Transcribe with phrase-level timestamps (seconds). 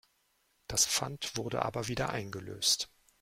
[0.65, 2.89] Das Pfand wurde aber wieder eingelöst.